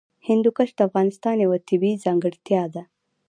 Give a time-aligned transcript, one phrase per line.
[0.27, 2.83] هندوکش د افغانستان یوه طبیعي ځانګړتیا ده.